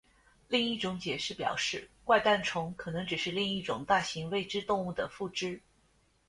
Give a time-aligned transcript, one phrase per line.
[0.47, 5.61] 另一种解释表示怪诞虫可能只是另一种大型未知动物的附肢。